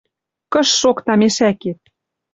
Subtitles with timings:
[0.53, 1.79] Кыш шокта мешӓкет!..